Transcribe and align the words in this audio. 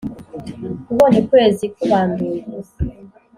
ubonye 0.91 1.17
ukwezi 1.23 1.65
kubanduye. 1.75 2.41